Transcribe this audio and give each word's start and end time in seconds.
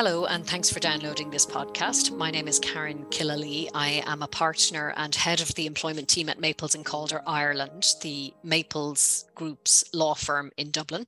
Hello, 0.00 0.26
and 0.26 0.46
thanks 0.46 0.70
for 0.70 0.78
downloading 0.78 1.28
this 1.28 1.44
podcast. 1.44 2.16
My 2.16 2.30
name 2.30 2.46
is 2.46 2.60
Karen 2.60 3.04
Killalea. 3.06 3.70
I 3.74 4.04
am 4.06 4.22
a 4.22 4.28
partner 4.28 4.94
and 4.96 5.12
head 5.12 5.40
of 5.40 5.52
the 5.56 5.66
employment 5.66 6.08
team 6.08 6.28
at 6.28 6.38
Maples 6.38 6.76
and 6.76 6.86
Calder 6.86 7.20
Ireland, 7.26 7.84
the 8.00 8.32
Maples 8.44 9.24
Group's 9.34 9.82
law 9.92 10.14
firm 10.14 10.52
in 10.56 10.70
Dublin. 10.70 11.04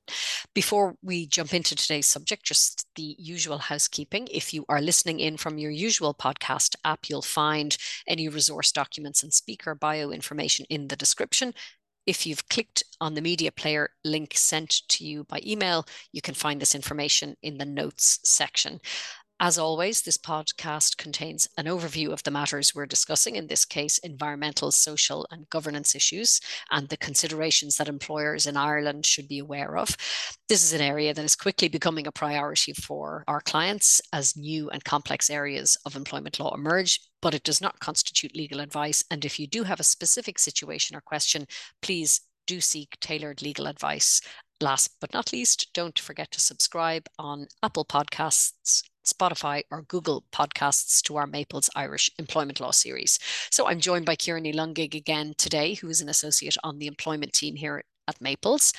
Before 0.53 0.95
we 1.01 1.25
jump 1.25 1.53
into 1.53 1.73
today's 1.73 2.05
subject, 2.05 2.43
just 2.43 2.85
the 2.95 3.15
usual 3.17 3.59
housekeeping. 3.59 4.27
If 4.29 4.53
you 4.53 4.65
are 4.67 4.81
listening 4.81 5.21
in 5.21 5.37
from 5.37 5.57
your 5.57 5.71
usual 5.71 6.13
podcast 6.13 6.75
app, 6.83 7.07
you'll 7.07 7.21
find 7.21 7.77
any 8.07 8.27
resource 8.27 8.73
documents 8.73 9.23
and 9.23 9.31
speaker 9.31 9.73
bio 9.73 10.11
information 10.11 10.65
in 10.69 10.89
the 10.89 10.97
description. 10.97 11.53
If 12.05 12.25
you've 12.25 12.49
clicked 12.49 12.83
on 12.99 13.13
the 13.13 13.21
media 13.21 13.51
player 13.51 13.89
link 14.03 14.33
sent 14.35 14.81
to 14.89 15.05
you 15.05 15.23
by 15.25 15.41
email, 15.45 15.85
you 16.11 16.21
can 16.21 16.33
find 16.33 16.59
this 16.59 16.75
information 16.75 17.35
in 17.41 17.57
the 17.57 17.65
notes 17.65 18.19
section. 18.23 18.79
As 19.43 19.57
always, 19.57 20.03
this 20.03 20.19
podcast 20.19 20.97
contains 20.97 21.47
an 21.57 21.65
overview 21.65 22.11
of 22.13 22.21
the 22.21 22.29
matters 22.29 22.75
we're 22.75 22.85
discussing, 22.85 23.37
in 23.37 23.47
this 23.47 23.65
case, 23.65 23.97
environmental, 23.97 24.69
social, 24.69 25.25
and 25.31 25.49
governance 25.49 25.95
issues, 25.95 26.39
and 26.69 26.87
the 26.87 26.97
considerations 26.97 27.77
that 27.77 27.89
employers 27.89 28.45
in 28.45 28.55
Ireland 28.55 29.03
should 29.07 29.27
be 29.27 29.39
aware 29.39 29.77
of. 29.77 29.97
This 30.47 30.63
is 30.63 30.73
an 30.73 30.81
area 30.81 31.11
that 31.15 31.25
is 31.25 31.35
quickly 31.35 31.69
becoming 31.69 32.05
a 32.05 32.11
priority 32.11 32.73
for 32.73 33.23
our 33.27 33.41
clients 33.41 33.99
as 34.13 34.37
new 34.37 34.69
and 34.69 34.83
complex 34.83 35.27
areas 35.31 35.75
of 35.87 35.95
employment 35.95 36.39
law 36.39 36.53
emerge, 36.53 36.99
but 37.19 37.33
it 37.33 37.41
does 37.41 37.61
not 37.61 37.79
constitute 37.79 38.35
legal 38.35 38.59
advice. 38.59 39.03
And 39.09 39.25
if 39.25 39.39
you 39.39 39.47
do 39.47 39.63
have 39.63 39.79
a 39.79 39.83
specific 39.83 40.37
situation 40.37 40.95
or 40.95 41.01
question, 41.01 41.47
please 41.81 42.21
do 42.45 42.61
seek 42.61 42.95
tailored 42.99 43.41
legal 43.41 43.65
advice 43.65 44.21
last 44.61 44.91
but 45.01 45.13
not 45.13 45.33
least, 45.33 45.71
don't 45.73 45.97
forget 45.97 46.29
to 46.29 46.39
subscribe 46.39 47.07
on 47.17 47.47
Apple 47.63 47.83
Podcasts, 47.83 48.83
Spotify 49.05 49.63
or 49.71 49.83
Google 49.83 50.23
podcasts 50.31 51.01
to 51.03 51.17
our 51.17 51.27
Maples 51.27 51.69
Irish 51.75 52.09
Employment 52.19 52.59
Law 52.59 52.71
series. 52.71 53.19
So 53.49 53.67
I'm 53.67 53.79
joined 53.79 54.05
by 54.05 54.15
Ciara 54.15 54.41
Ní 54.41 54.53
Longaigh 54.53 54.95
again 54.95 55.33
today, 55.37 55.75
who 55.75 55.89
is 55.89 56.01
an 56.01 56.09
associate 56.09 56.57
on 56.63 56.79
the 56.79 56.87
employment 56.87 57.33
team 57.33 57.55
here 57.55 57.83
at 58.11 58.21
Maples. 58.21 58.73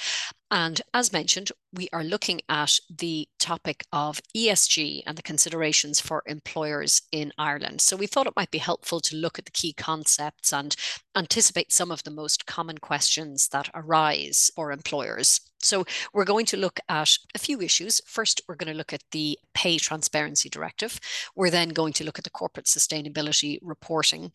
And 0.52 0.82
as 0.92 1.12
mentioned, 1.12 1.50
we 1.72 1.88
are 1.94 2.04
looking 2.04 2.42
at 2.46 2.78
the 2.94 3.26
topic 3.38 3.86
of 3.90 4.20
ESG 4.36 5.02
and 5.06 5.16
the 5.16 5.22
considerations 5.22 5.98
for 5.98 6.22
employers 6.26 7.00
in 7.10 7.32
Ireland. 7.38 7.80
So 7.80 7.96
we 7.96 8.06
thought 8.06 8.26
it 8.26 8.36
might 8.36 8.50
be 8.50 8.58
helpful 8.58 9.00
to 9.00 9.16
look 9.16 9.38
at 9.38 9.46
the 9.46 9.50
key 9.50 9.72
concepts 9.72 10.52
and 10.52 10.76
anticipate 11.16 11.72
some 11.72 11.90
of 11.90 12.02
the 12.02 12.10
most 12.10 12.44
common 12.44 12.76
questions 12.78 13.48
that 13.48 13.70
arise 13.74 14.50
for 14.54 14.72
employers. 14.72 15.40
So 15.62 15.86
we're 16.12 16.24
going 16.24 16.46
to 16.46 16.58
look 16.58 16.80
at 16.88 17.16
a 17.34 17.38
few 17.38 17.62
issues. 17.62 18.02
First, 18.06 18.42
we're 18.46 18.56
going 18.56 18.72
to 18.72 18.76
look 18.76 18.92
at 18.92 19.04
the 19.12 19.38
Pay 19.54 19.78
Transparency 19.78 20.50
Directive. 20.50 21.00
We're 21.34 21.50
then 21.50 21.70
going 21.70 21.94
to 21.94 22.04
look 22.04 22.18
at 22.18 22.24
the 22.24 22.30
Corporate 22.30 22.66
Sustainability 22.66 23.58
Reporting 23.62 24.32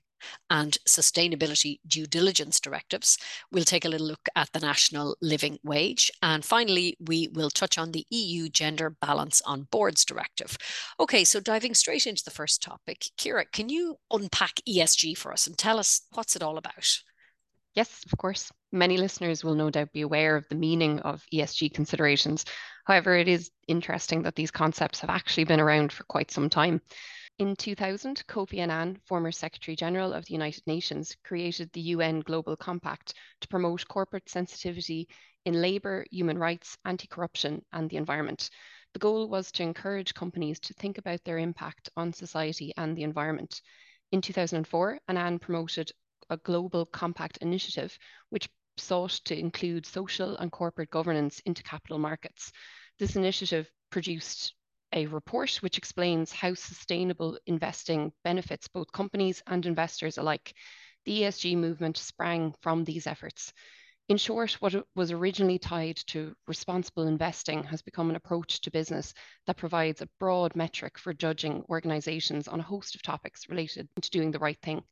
and 0.50 0.78
sustainability 0.88 1.80
due 1.88 2.06
diligence 2.06 2.60
directives. 2.60 3.18
We'll 3.52 3.64
take 3.64 3.86
a 3.86 3.90
little 3.90 4.08
look 4.08 4.28
at 4.36 4.52
the 4.54 4.60
national 4.60 5.18
living 5.22 5.60
wage. 5.64 6.12
And 6.22 6.44
finally, 6.44 6.98
we 7.00 7.30
will 7.34 7.50
touch 7.50 7.78
on 7.78 7.92
the 7.92 8.06
EU 8.10 8.50
gender 8.50 8.96
balance 9.02 9.42
on 9.46 9.68
boards 9.72 10.06
directive. 10.06 10.58
Okay, 11.00 11.24
so 11.24 11.40
diving 11.40 11.74
straight 11.74 12.08
into 12.08 12.24
the 12.24 12.32
first 12.32 12.62
topic, 12.62 13.06
Ciara, 13.18 13.46
can 13.46 13.70
you 13.70 13.98
unpack 14.12 14.60
ESG 14.68 15.18
for 15.18 15.32
us 15.32 15.48
and 15.48 15.58
tell 15.58 15.80
us 15.80 16.02
what's 16.14 16.36
it 16.36 16.44
all 16.44 16.58
about? 16.58 17.02
Yes, 17.78 18.04
of 18.12 18.18
course. 18.18 18.52
Many 18.72 18.98
listeners 18.98 19.44
will 19.44 19.54
no 19.54 19.70
doubt 19.70 19.94
be 19.94 20.02
aware 20.02 20.36
of 20.36 20.48
the 20.50 20.56
meaning 20.56 21.00
of 21.02 21.24
ESG 21.32 21.74
considerations. 21.76 22.44
However, 22.86 23.16
it 23.16 23.28
is 23.28 23.52
interesting 23.68 24.24
that 24.24 24.36
these 24.36 24.50
concepts 24.50 25.00
have 25.02 25.12
actually 25.12 25.44
been 25.44 25.60
around 25.60 25.92
for 25.92 26.04
quite 26.06 26.32
some 26.32 26.50
time. 26.50 26.82
In 27.40 27.56
2000, 27.56 28.26
Kofi 28.26 28.58
Annan, 28.58 29.00
former 29.06 29.32
Secretary 29.32 29.76
General 29.76 30.12
of 30.12 30.26
the 30.26 30.34
United 30.34 30.66
Nations, 30.66 31.16
created 31.24 31.72
the 31.72 31.94
UN 31.94 32.22
Global 32.22 32.58
Compact 32.58 33.14
to 33.42 33.48
promote 33.48 33.88
corporate 33.88 34.28
sensitivity 34.28 35.08
in 35.46 35.62
labour, 35.62 36.08
human 36.10 36.40
rights, 36.40 36.80
anti 36.84 37.06
corruption, 37.06 37.64
and 37.72 37.92
the 37.92 37.98
environment. 37.98 38.50
The 38.94 39.00
goal 39.00 39.30
was 39.30 39.52
to 39.52 39.62
encourage 39.62 40.16
companies 40.16 40.60
to 40.62 40.74
think 40.74 40.98
about 40.98 41.24
their 41.26 41.38
impact 41.38 41.90
on 41.96 42.12
society 42.12 42.74
and 42.76 42.98
the 42.98 43.04
environment. 43.04 43.62
In 44.12 44.20
2004, 44.20 45.00
Annan 45.08 45.38
promoted 45.38 45.92
a 46.32 46.38
global 46.38 46.88
compact 46.88 47.38
initiative 47.38 48.00
which 48.30 48.50
sought 48.78 49.12
to 49.26 49.38
include 49.38 49.86
social 49.86 50.36
and 50.38 50.52
corporate 50.52 50.90
governance 50.90 51.40
into 51.42 51.62
capital 51.62 52.00
markets. 52.00 52.52
This 52.98 53.16
initiative 53.16 53.70
produced 53.92 54.56
a 54.94 55.08
report 55.08 55.56
which 55.62 55.78
explains 55.78 56.32
how 56.32 56.54
sustainable 56.54 57.38
investing 57.46 58.12
benefits 58.24 58.68
both 58.68 58.92
companies 58.92 59.44
and 59.48 59.66
investors 59.66 60.18
alike. 60.18 60.54
The 61.06 61.22
ESG 61.22 61.56
movement 61.56 61.98
sprang 61.98 62.54
from 62.62 62.84
these 62.84 63.08
efforts. 63.08 63.54
In 64.10 64.18
short, 64.18 64.54
what 64.54 64.88
was 64.96 65.12
originally 65.12 65.60
tied 65.60 65.98
to 66.08 66.34
responsible 66.48 67.08
investing 67.08 67.64
has 67.66 67.82
become 67.82 68.10
an 68.10 68.16
approach 68.16 68.62
to 68.62 68.72
business 68.72 69.14
that 69.46 69.58
provides 69.58 70.02
a 70.02 70.10
broad 70.20 70.56
metric 70.56 70.98
for 70.98 71.14
judging 71.14 71.64
organizations 71.70 72.48
on 72.48 72.62
a 72.62 72.64
host 72.64 72.96
of 72.96 73.02
topics 73.02 73.50
related 73.50 73.90
to 74.02 74.10
doing 74.10 74.32
the 74.32 74.40
right 74.40 74.62
thing. 74.62 74.84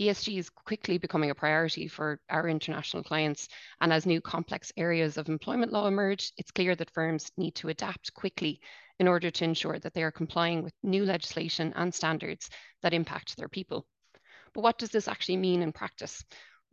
ESG 0.00 0.38
is 0.38 0.50
quickly 0.50 0.98
becoming 0.98 1.30
a 1.30 1.34
priority 1.34 1.86
for 1.86 2.20
our 2.28 2.48
international 2.48 3.02
clients. 3.02 3.48
And 3.80 3.92
as 3.92 4.06
new 4.06 4.20
complex 4.20 4.72
areas 4.76 5.16
of 5.16 5.28
employment 5.28 5.72
law 5.72 5.86
emerge, 5.86 6.32
it's 6.36 6.50
clear 6.50 6.74
that 6.74 6.90
firms 6.90 7.30
need 7.36 7.54
to 7.56 7.68
adapt 7.68 8.12
quickly 8.14 8.60
in 8.98 9.08
order 9.08 9.30
to 9.30 9.44
ensure 9.44 9.78
that 9.78 9.94
they 9.94 10.02
are 10.02 10.10
complying 10.10 10.62
with 10.62 10.74
new 10.82 11.04
legislation 11.04 11.72
and 11.76 11.94
standards 11.94 12.50
that 12.82 12.94
impact 12.94 13.36
their 13.36 13.48
people. 13.48 13.86
But 14.52 14.62
what 14.62 14.78
does 14.78 14.90
this 14.90 15.08
actually 15.08 15.36
mean 15.36 15.62
in 15.62 15.72
practice? 15.72 16.24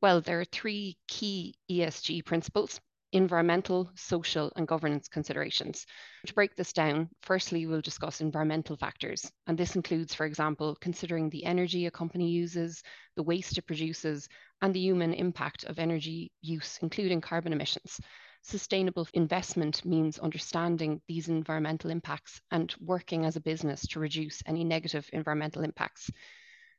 Well, 0.02 0.22
there 0.22 0.40
are 0.40 0.46
three 0.46 0.98
key 1.08 1.56
ESG 1.70 2.26
principles 2.26 2.80
environmental, 3.12 3.92
social, 3.96 4.52
and 4.56 4.68
governance 4.68 5.08
considerations. 5.08 5.86
To 6.28 6.34
break 6.34 6.56
this 6.56 6.74
down, 6.74 7.10
firstly, 7.22 7.66
we'll 7.66 7.82
discuss 7.82 8.22
environmental 8.22 8.78
factors. 8.78 9.32
And 9.48 9.58
this 9.58 9.76
includes, 9.76 10.14
for 10.14 10.26
example, 10.26 10.78
considering 10.80 11.30
the 11.30 11.46
energy 11.46 11.86
a 11.86 11.92
company 11.92 12.30
uses, 12.30 12.82
the 13.16 13.24
waste 13.24 13.58
it 13.58 13.68
produces, 13.68 14.28
and 14.62 14.74
the 14.74 14.80
human 14.80 15.14
impact 15.14 15.66
of 15.66 15.80
energy 15.80 16.32
use, 16.42 16.80
including 16.82 17.22
carbon 17.22 17.54
emissions. 17.54 18.00
Sustainable 18.44 19.08
investment 19.14 19.86
means 19.86 20.18
understanding 20.18 21.00
these 21.08 21.30
environmental 21.30 21.92
impacts 21.92 22.42
and 22.50 22.74
working 22.80 23.26
as 23.26 23.36
a 23.36 23.42
business 23.42 23.86
to 23.88 24.00
reduce 24.00 24.42
any 24.48 24.64
negative 24.64 25.08
environmental 25.14 25.64
impacts. 25.64 26.10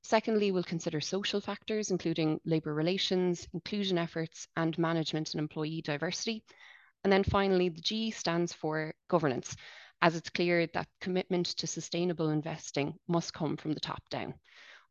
Secondly, 0.02 0.50
we'll 0.50 0.64
consider 0.64 1.00
social 1.00 1.40
factors, 1.40 1.90
including 1.90 2.40
labour 2.44 2.74
relations, 2.74 3.46
inclusion 3.54 3.98
efforts, 3.98 4.48
and 4.56 4.76
management 4.76 5.32
and 5.32 5.40
employee 5.40 5.80
diversity. 5.80 6.44
And 7.04 7.12
then 7.12 7.24
finally, 7.24 7.68
the 7.68 7.80
G 7.80 8.10
stands 8.10 8.52
for 8.52 8.94
governance, 9.08 9.56
as 10.00 10.16
it's 10.16 10.30
clear 10.30 10.66
that 10.66 10.88
commitment 11.00 11.46
to 11.58 11.66
sustainable 11.66 12.30
investing 12.30 12.94
must 13.06 13.32
come 13.32 13.56
from 13.56 13.72
the 13.72 13.80
top 13.80 14.02
down. 14.10 14.34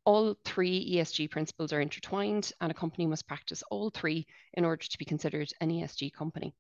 All 0.06 0.36
three 0.46 0.96
ESG 0.96 1.30
principles 1.30 1.74
are 1.74 1.82
intertwined, 1.82 2.52
and 2.62 2.72
a 2.72 2.76
company 2.76 3.06
must 3.06 3.28
practice 3.28 3.64
all 3.70 3.90
three 3.90 4.26
in 4.54 4.66
order 4.66 4.84
to 4.84 4.98
be 4.98 5.06
considered 5.06 5.52
an 5.60 5.70
ESG 5.70 6.14
company. 6.14 6.56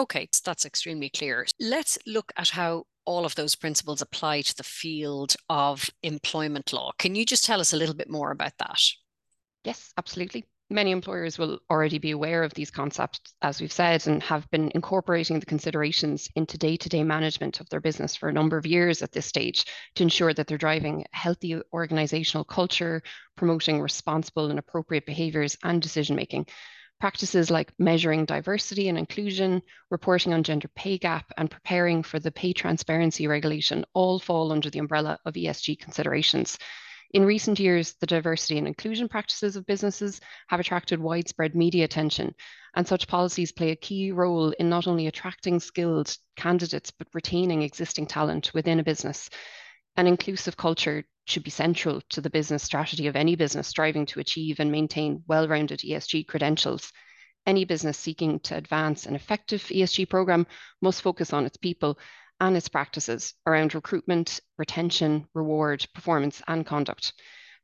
Okay, 0.00 0.30
that's 0.46 0.64
extremely 0.64 1.10
clear. 1.10 1.46
Let's 1.60 1.98
look 2.06 2.32
at 2.38 2.48
how 2.48 2.84
all 3.04 3.26
of 3.26 3.34
those 3.34 3.54
principles 3.54 4.00
apply 4.00 4.40
to 4.40 4.56
the 4.56 4.62
field 4.62 5.34
of 5.50 5.90
employment 6.02 6.72
law. 6.72 6.92
Can 6.98 7.14
you 7.14 7.26
just 7.26 7.44
tell 7.44 7.60
us 7.60 7.74
a 7.74 7.76
little 7.76 7.94
bit 7.94 8.08
more 8.08 8.30
about 8.30 8.56
that? 8.60 8.80
Yes, 9.62 9.92
absolutely. 9.98 10.46
Many 10.70 10.92
employers 10.92 11.36
will 11.36 11.58
already 11.68 11.98
be 11.98 12.12
aware 12.12 12.42
of 12.42 12.54
these 12.54 12.70
concepts, 12.70 13.20
as 13.42 13.60
we've 13.60 13.70
said, 13.70 14.06
and 14.06 14.22
have 14.22 14.50
been 14.50 14.72
incorporating 14.74 15.38
the 15.38 15.44
considerations 15.44 16.30
into 16.34 16.56
day 16.56 16.78
to 16.78 16.88
day 16.88 17.04
management 17.04 17.60
of 17.60 17.68
their 17.68 17.80
business 17.82 18.16
for 18.16 18.30
a 18.30 18.32
number 18.32 18.56
of 18.56 18.64
years 18.64 19.02
at 19.02 19.12
this 19.12 19.26
stage 19.26 19.66
to 19.96 20.02
ensure 20.02 20.32
that 20.32 20.46
they're 20.46 20.56
driving 20.56 21.04
a 21.12 21.16
healthy 21.16 21.60
organizational 21.74 22.44
culture, 22.44 23.02
promoting 23.36 23.82
responsible 23.82 24.48
and 24.48 24.58
appropriate 24.58 25.04
behaviors 25.04 25.58
and 25.62 25.82
decision 25.82 26.16
making. 26.16 26.46
Practices 27.00 27.50
like 27.50 27.72
measuring 27.78 28.26
diversity 28.26 28.90
and 28.90 28.98
inclusion, 28.98 29.62
reporting 29.90 30.34
on 30.34 30.42
gender 30.42 30.68
pay 30.68 30.98
gap, 30.98 31.32
and 31.38 31.50
preparing 31.50 32.02
for 32.02 32.18
the 32.18 32.30
pay 32.30 32.52
transparency 32.52 33.26
regulation 33.26 33.86
all 33.94 34.18
fall 34.18 34.52
under 34.52 34.68
the 34.68 34.80
umbrella 34.80 35.18
of 35.24 35.32
ESG 35.32 35.78
considerations. 35.78 36.58
In 37.12 37.24
recent 37.24 37.58
years, 37.58 37.94
the 37.94 38.06
diversity 38.06 38.58
and 38.58 38.68
inclusion 38.68 39.08
practices 39.08 39.56
of 39.56 39.66
businesses 39.66 40.20
have 40.48 40.60
attracted 40.60 41.00
widespread 41.00 41.56
media 41.56 41.84
attention, 41.84 42.34
and 42.74 42.86
such 42.86 43.08
policies 43.08 43.50
play 43.50 43.70
a 43.70 43.76
key 43.76 44.12
role 44.12 44.50
in 44.50 44.68
not 44.68 44.86
only 44.86 45.06
attracting 45.06 45.58
skilled 45.58 46.14
candidates, 46.36 46.90
but 46.90 47.08
retaining 47.14 47.62
existing 47.62 48.06
talent 48.06 48.52
within 48.52 48.78
a 48.78 48.84
business. 48.84 49.30
An 49.96 50.06
inclusive 50.06 50.56
culture 50.56 51.04
should 51.30 51.44
be 51.44 51.50
central 51.50 52.00
to 52.10 52.20
the 52.20 52.30
business 52.30 52.62
strategy 52.62 53.06
of 53.06 53.16
any 53.16 53.36
business 53.36 53.68
striving 53.68 54.04
to 54.06 54.20
achieve 54.20 54.60
and 54.60 54.70
maintain 54.70 55.22
well 55.26 55.46
rounded 55.48 55.80
ESG 55.80 56.26
credentials. 56.26 56.92
Any 57.46 57.64
business 57.64 57.96
seeking 57.96 58.40
to 58.40 58.56
advance 58.56 59.06
an 59.06 59.14
effective 59.14 59.62
ESG 59.62 60.08
program 60.08 60.46
must 60.82 61.02
focus 61.02 61.32
on 61.32 61.46
its 61.46 61.56
people 61.56 61.98
and 62.40 62.56
its 62.56 62.68
practices 62.68 63.34
around 63.46 63.74
recruitment, 63.74 64.40
retention, 64.58 65.26
reward, 65.34 65.86
performance, 65.94 66.42
and 66.48 66.66
conduct. 66.66 67.12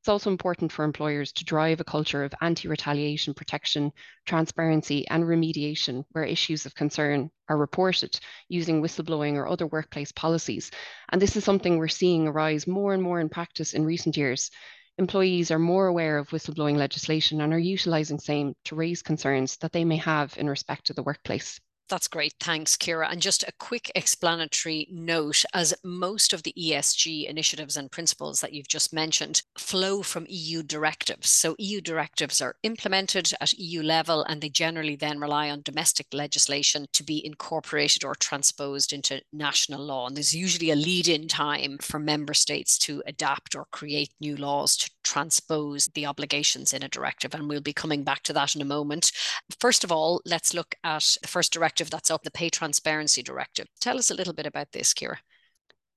It's 0.07 0.09
also 0.09 0.31
important 0.31 0.71
for 0.71 0.85
employers 0.85 1.33
to 1.33 1.45
drive 1.45 1.81
a 1.81 1.85
culture 1.85 2.23
of 2.23 2.33
anti 2.41 2.69
retaliation 2.69 3.35
protection, 3.35 3.91
transparency, 4.25 5.05
and 5.09 5.25
remediation 5.25 6.05
where 6.13 6.23
issues 6.23 6.65
of 6.65 6.77
concern 6.77 7.29
are 7.49 7.59
reported 7.59 8.17
using 8.49 8.81
whistleblowing 8.81 9.33
or 9.35 9.49
other 9.49 9.67
workplace 9.67 10.13
policies. 10.13 10.71
And 11.09 11.21
this 11.21 11.35
is 11.35 11.43
something 11.43 11.77
we're 11.77 11.89
seeing 11.89 12.29
arise 12.29 12.69
more 12.69 12.95
and 12.95 13.03
more 13.03 13.19
in 13.19 13.29
practice 13.29 13.75
in 13.75 13.85
recent 13.85 14.17
years. 14.17 14.53
Employees 14.97 15.51
are 15.51 15.59
more 15.59 15.89
aware 15.89 16.19
of 16.19 16.29
whistleblowing 16.29 16.77
legislation 16.77 17.41
and 17.41 17.53
are 17.53 17.59
utilising 17.59 18.21
same 18.21 18.55
to 18.67 18.77
raise 18.77 19.03
concerns 19.03 19.57
that 19.57 19.73
they 19.73 19.85
may 19.85 19.97
have 19.97 20.39
in 20.39 20.49
respect 20.49 20.87
to 20.87 20.93
the 20.93 21.03
workplace. 21.03 21.59
That's 21.89 22.09
great. 22.09 22.35
Thanks, 22.41 22.77
Ciara. 22.77 23.09
And 23.09 23.23
just 23.23 23.45
a 23.45 23.53
quick 23.61 23.93
explanatory 23.95 24.89
note 24.91 25.45
as 25.55 25.73
most 25.85 26.33
of 26.33 26.43
the 26.43 26.53
ESG 26.59 27.29
initiatives 27.29 27.77
and 27.77 27.93
principles 27.93 28.41
that 28.41 28.53
you've 28.53 28.67
just 28.67 28.93
mentioned 28.93 29.43
flow 29.57 30.03
from 30.03 30.27
EU 30.29 30.65
directives. 30.65 31.31
So, 31.31 31.55
EU 31.61 31.81
directives 31.81 32.41
are 32.41 32.57
implemented 32.65 33.33
at 33.41 33.53
EU 33.53 33.83
level 33.83 34.25
and 34.25 34.41
they 34.41 34.49
generally 34.49 34.97
then 34.97 35.21
rely 35.21 35.49
on 35.49 35.63
domestic 35.63 36.09
legislation 36.13 36.87
to 36.93 37.05
be 37.05 37.25
incorporated 37.25 38.05
or 38.05 38.17
transposed 38.17 38.93
into 38.93 39.23
national 39.33 39.85
law. 39.85 40.09
And 40.09 40.17
there's 40.17 40.35
usually 40.35 40.73
a 40.73 40.77
lead 40.77 41.07
in 41.07 41.29
time 41.29 41.79
for 41.81 42.01
member 42.01 42.35
states 42.35 42.79
to 42.79 43.03
adapt 43.07 43.55
or 43.55 43.67
create 43.71 44.11
new 44.21 44.37
laws 44.37 44.77
to 44.79 44.91
transpose 45.07 45.87
the 45.95 46.07
obligations 46.07 46.73
in 46.73 46.83
a 46.83 46.89
directive. 46.89 47.35
And 47.35 47.49
we'll 47.49 47.61
be 47.61 47.73
coming 47.73 48.03
back 48.03 48.23
to 48.25 48.33
that 48.33 48.57
in 48.57 48.63
a 48.63 48.67
moment. 48.67 49.13
First 49.61 49.85
of 49.85 49.93
all, 49.93 50.21
let's 50.27 50.53
look 50.53 50.75
at 50.83 51.17
the 51.23 51.29
first 51.29 51.53
directive 51.53 51.91
that's 51.91 52.11
up, 52.11 52.25
the 52.25 52.31
Pay 52.31 52.51
Transparency 52.51 53.23
Directive. 53.23 53.69
Tell 53.81 53.99
us 53.99 54.11
a 54.11 54.15
little 54.15 54.35
bit 54.35 54.47
about 54.47 54.73
this, 54.73 54.93
Ciara. 54.93 55.19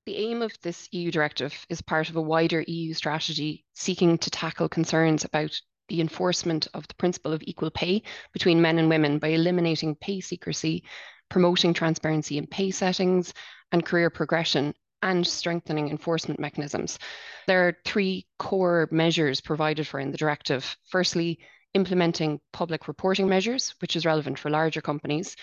The 0.06 0.15
aim 0.15 0.41
of 0.41 0.53
this 0.61 0.88
EU 0.91 1.11
directive 1.11 1.53
is 1.69 1.81
part 1.81 2.09
of 2.09 2.15
a 2.15 2.21
wider 2.21 2.63
EU 2.67 2.94
strategy 2.94 3.65
seeking 3.73 4.17
to 4.19 4.29
tackle 4.29 4.69
concerns 4.69 5.25
about 5.25 5.59
the 5.88 6.01
enforcement 6.01 6.67
of 6.73 6.88
the 6.88 6.95
principle 6.95 7.33
of 7.33 7.41
equal 7.44 7.71
pay 7.71 8.03
between 8.31 8.61
men 8.61 8.79
and 8.79 8.89
women 8.89 9.19
by 9.19 9.29
eliminating 9.29 9.95
pay 9.95 10.21
secrecy, 10.21 10.83
promoting 11.29 11.73
transparency 11.73 12.38
in 12.38 12.47
pay 12.47 12.71
settings 12.71 13.33
and 13.71 13.85
career 13.85 14.09
progression, 14.09 14.73
and 15.01 15.25
strengthening 15.25 15.90
enforcement 15.90 16.40
mechanisms. 16.40 17.00
There 17.48 17.68
are 17.68 17.78
three 17.86 18.28
core 18.38 18.88
measures 18.92 19.42
provided 19.42 19.88
for 19.88 20.00
in 20.00 20.12
the 20.12 20.18
directive. 20.18 20.78
Firstly, 20.90 21.40
implementing 21.74 22.40
public 22.51 22.88
reporting 22.88 23.30
measures, 23.30 23.75
which 23.80 23.96
is 23.96 24.06
relevant 24.06 24.40
for 24.40 24.50
larger 24.50 24.81
companies, 24.81 25.36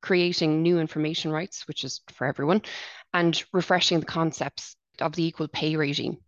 creating 0.00 0.62
new 0.62 0.78
information 0.78 1.30
rights, 1.30 1.66
which 1.68 1.84
is 1.84 2.00
for 2.12 2.26
everyone, 2.26 2.62
and 3.14 3.42
refreshing 3.52 4.00
the 4.00 4.06
concepts 4.06 4.76
of 5.00 5.14
the 5.14 5.24
equal 5.24 5.48
pay 5.48 5.76
regime. 5.76 6.18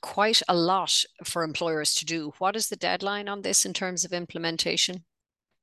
Quite 0.00 0.42
a 0.48 0.54
lot 0.54 1.04
for 1.24 1.42
employers 1.44 1.94
to 1.96 2.04
do. 2.04 2.32
What 2.38 2.56
is 2.56 2.68
the 2.68 2.76
deadline 2.76 3.28
on 3.28 3.42
this 3.42 3.64
in 3.64 3.72
terms 3.72 4.04
of 4.04 4.12
implementation? 4.12 5.04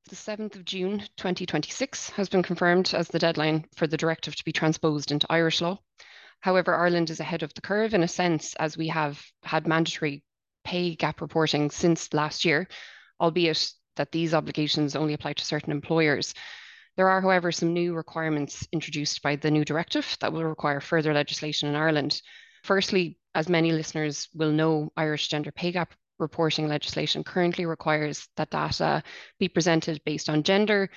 The 0.10 0.16
7th 0.16 0.56
of 0.56 0.66
June 0.66 1.00
2026 1.18 2.10
has 2.12 2.28
been 2.28 2.42
confirmed 2.42 2.92
as 2.94 3.08
the 3.08 3.20
deadline 3.20 3.66
for 3.76 3.86
the 3.86 3.98
directive 3.98 4.36
to 4.36 4.44
be 4.44 4.52
transposed 4.52 5.12
into 5.12 5.28
Irish 5.30 5.62
law. 5.62 5.80
However, 6.42 6.76
Ireland 6.76 7.10
is 7.10 7.20
ahead 7.20 7.44
of 7.44 7.54
the 7.54 7.62
curve 7.62 7.94
in 7.94 8.04
a 8.04 8.08
sense, 8.08 8.56
as 8.56 8.78
we 8.78 8.88
have 8.90 9.24
had 9.44 9.68
mandatory 9.68 10.24
pay 10.64 10.96
gap 10.96 11.22
reporting 11.22 11.72
since 11.72 12.14
last 12.14 12.46
year, 12.46 12.68
albeit 13.20 13.72
that 13.96 14.12
these 14.12 14.34
obligations 14.34 14.96
only 14.96 15.14
apply 15.14 15.34
to 15.34 15.46
certain 15.46 15.72
employers. 15.72 16.34
There 16.98 17.10
are, 17.10 17.22
however, 17.22 17.52
some 17.52 17.74
new 17.74 17.94
requirements 17.94 18.68
introduced 18.72 19.22
by 19.22 19.36
the 19.36 19.52
new 19.52 19.64
directive 19.64 20.18
that 20.20 20.34
will 20.34 20.44
require 20.44 20.82
further 20.82 21.14
legislation 21.14 21.70
in 21.70 21.76
Ireland. 21.76 22.22
Firstly, 22.64 23.18
as 23.34 23.48
many 23.48 23.72
listeners 23.72 24.28
will 24.34 24.52
know, 24.52 24.92
Irish 24.98 25.28
gender 25.30 25.52
pay 25.52 25.72
gap 25.72 25.94
reporting 26.20 26.68
legislation 26.68 27.24
currently 27.24 27.66
requires 27.66 28.28
that 28.38 28.52
data 28.52 29.04
be 29.40 29.48
presented 29.48 30.02
based 30.06 30.30
on 30.30 30.44
gender, 30.44 30.90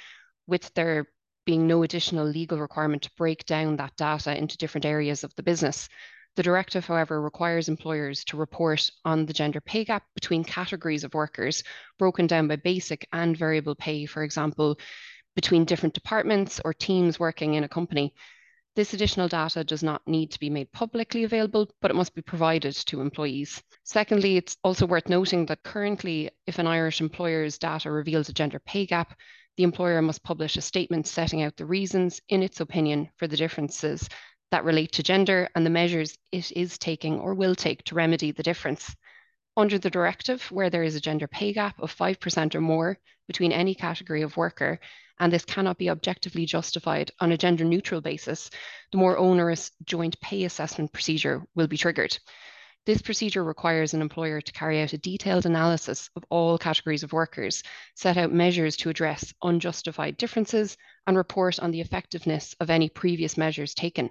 with 0.47 0.73
there 0.75 1.07
being 1.45 1.67
no 1.67 1.83
additional 1.83 2.27
legal 2.27 2.59
requirement 2.59 3.03
to 3.03 3.11
break 3.17 3.45
down 3.47 3.77
that 3.77 3.97
data 3.97 4.37
into 4.37 4.57
different 4.57 4.85
areas 4.85 5.25
of 5.25 5.35
the 5.35 5.43
business. 5.43 5.89
The 6.37 6.43
directive, 6.43 6.87
however, 6.87 7.21
requires 7.21 7.69
employers 7.69 8.25
to 8.25 8.37
report 8.37 8.91
on 9.05 9.25
the 9.25 9.33
gender 9.33 9.61
pay 9.61 9.85
gap 9.85 10.05
between 10.15 10.43
categories 10.43 11.05
of 11.05 11.15
workers, 11.15 11.63
broken 11.99 12.27
down 12.27 12.49
by 12.49 12.57
basic 12.57 13.07
and 13.13 13.37
variable 13.37 13.77
pay, 13.77 14.05
for 14.07 14.25
example, 14.25 14.77
between 15.37 15.65
different 15.65 15.95
departments 15.95 16.61
or 16.65 16.75
teams 16.75 17.21
working 17.21 17.55
in 17.55 17.65
a 17.65 17.69
company. 17.69 18.15
This 18.77 18.93
additional 18.93 19.29
data 19.29 19.63
does 19.63 19.85
not 19.85 20.03
need 20.09 20.33
to 20.33 20.41
be 20.41 20.51
made 20.51 20.73
publicly 20.73 21.23
available, 21.23 21.71
but 21.81 21.93
it 21.93 21.95
must 21.95 22.15
be 22.15 22.23
provided 22.23 22.75
to 22.75 23.01
employees. 23.01 23.63
Secondly, 23.85 24.37
it's 24.37 24.57
also 24.65 24.87
worth 24.87 25.09
noting 25.09 25.47
that 25.47 25.63
currently, 25.63 26.31
if 26.49 26.59
an 26.59 26.67
Irish 26.67 27.01
employer's 27.01 27.59
data 27.59 27.93
reveals 27.93 28.29
a 28.29 28.33
gender 28.33 28.59
pay 28.59 28.87
gap, 28.87 29.17
the 29.57 29.63
employer 29.63 30.03
must 30.03 30.23
publish 30.23 30.57
a 30.57 30.61
statement 30.61 31.07
setting 31.07 31.43
out 31.43 31.57
the 31.57 31.67
reasons, 31.67 32.21
in 32.29 32.43
its 32.43 32.61
opinion, 32.61 33.09
for 33.17 33.27
the 33.27 33.37
differences 33.37 34.09
that 34.51 34.65
relate 34.65 34.93
to 34.93 35.03
gender 35.03 35.49
and 35.55 35.65
the 35.65 35.71
measures 35.71 36.17
it 36.33 36.53
is 36.53 36.79
taking 36.79 37.19
or 37.19 37.35
will 37.35 37.55
take 37.55 37.83
to 37.85 37.95
remedy 37.95 38.31
the 38.31 38.43
difference. 38.43 38.95
Under 39.57 39.79
the 39.79 39.91
directive, 39.91 40.43
where 40.51 40.71
there 40.71 40.83
is 40.83 40.97
a 40.97 41.01
gender 41.01 41.29
pay 41.29 41.53
gap 41.53 41.81
of 41.81 41.95
5% 41.95 42.55
or 42.55 42.61
more 42.61 42.99
between 43.27 43.53
any 43.53 43.75
category 43.75 44.23
of 44.23 44.37
worker, 44.37 44.81
and 45.21 45.33
this 45.33 45.45
cannot 45.45 45.79
be 45.79 45.91
objectively 45.91 46.45
justified 46.45 47.11
on 47.21 47.33
a 47.33 47.39
gender 47.39 47.65
neutral 47.65 48.01
basis, 48.01 48.51
the 48.91 48.99
more 48.99 49.17
onerous 49.17 49.71
joint 49.85 50.21
pay 50.21 50.45
assessment 50.45 50.93
procedure 50.93 51.43
will 51.55 51.69
be 51.69 51.77
triggered. 51.77 52.19
This 52.87 53.01
procedure 53.01 53.43
requires 53.43 53.95
an 53.95 54.03
employer 54.03 54.43
to 54.43 54.53
carry 54.53 54.83
out 54.83 54.93
a 54.93 54.99
detailed 54.99 55.47
analysis 55.47 56.11
of 56.17 56.25
all 56.29 56.59
categories 56.59 57.03
of 57.03 57.15
workers, 57.15 57.63
set 57.95 58.19
out 58.19 58.31
measures 58.31 58.77
to 58.77 58.91
address 58.91 59.33
unjustified 59.43 60.19
differences, 60.19 60.77
and 61.07 61.17
report 61.17 61.59
on 61.61 61.71
the 61.71 61.81
effectiveness 61.81 62.55
of 62.61 62.69
any 62.69 62.91
previous 62.91 63.39
measures 63.39 63.73
taken. 63.73 64.11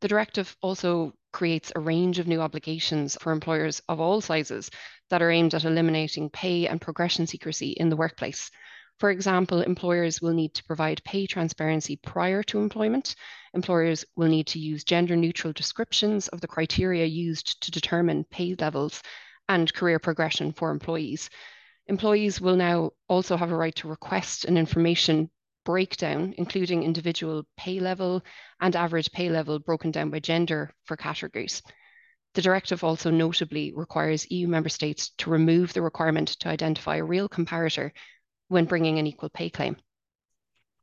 The 0.00 0.08
directive 0.08 0.54
also 0.60 1.14
creates 1.32 1.72
a 1.74 1.80
range 1.80 2.18
of 2.18 2.26
new 2.26 2.40
obligations 2.40 3.16
for 3.20 3.32
employers 3.32 3.80
of 3.88 3.98
all 3.98 4.20
sizes 4.20 4.70
that 5.08 5.22
are 5.22 5.30
aimed 5.30 5.54
at 5.54 5.64
eliminating 5.64 6.28
pay 6.28 6.66
and 6.66 6.80
progression 6.80 7.26
secrecy 7.26 7.70
in 7.70 7.88
the 7.88 7.96
workplace. 7.96 8.50
For 9.00 9.10
example, 9.10 9.62
employers 9.62 10.20
will 10.20 10.34
need 10.34 10.52
to 10.52 10.64
provide 10.64 11.02
pay 11.04 11.26
transparency 11.26 11.96
prior 11.96 12.42
to 12.42 12.58
employment. 12.58 13.14
Employers 13.54 14.04
will 14.14 14.28
need 14.28 14.46
to 14.48 14.58
use 14.58 14.84
gender 14.84 15.16
neutral 15.16 15.54
descriptions 15.54 16.28
of 16.28 16.42
the 16.42 16.46
criteria 16.46 17.06
used 17.06 17.62
to 17.62 17.70
determine 17.70 18.24
pay 18.24 18.54
levels 18.56 19.02
and 19.48 19.72
career 19.72 19.98
progression 19.98 20.52
for 20.52 20.70
employees. 20.70 21.30
Employees 21.86 22.42
will 22.42 22.56
now 22.56 22.90
also 23.08 23.38
have 23.38 23.50
a 23.50 23.56
right 23.56 23.74
to 23.76 23.88
request 23.88 24.44
an 24.44 24.58
information 24.58 25.30
breakdown, 25.64 26.34
including 26.36 26.82
individual 26.82 27.44
pay 27.56 27.80
level 27.80 28.22
and 28.60 28.76
average 28.76 29.10
pay 29.12 29.30
level 29.30 29.58
broken 29.58 29.90
down 29.90 30.10
by 30.10 30.18
gender 30.18 30.74
for 30.84 30.98
categories. 30.98 31.62
The 32.34 32.42
directive 32.42 32.84
also 32.84 33.10
notably 33.10 33.72
requires 33.72 34.30
EU 34.30 34.46
member 34.46 34.68
states 34.68 35.12
to 35.18 35.30
remove 35.30 35.72
the 35.72 35.80
requirement 35.80 36.28
to 36.40 36.48
identify 36.50 36.96
a 36.96 37.04
real 37.04 37.30
comparator 37.30 37.92
when 38.50 38.66
bringing 38.66 38.98
an 38.98 39.06
equal 39.06 39.30
pay 39.30 39.48
claim. 39.48 39.76